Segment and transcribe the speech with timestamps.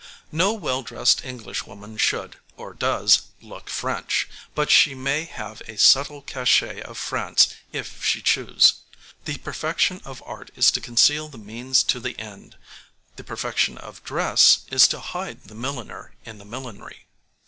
[0.31, 6.23] No well dressed Englishwoman should, or does, look French, but she may have a subtle
[6.23, 8.81] cachet of France if she choose.
[9.25, 12.55] The perfection of art is to conceal the means to the end;
[13.15, 17.05] the perfection of dress is to hide the milliner in the millinery.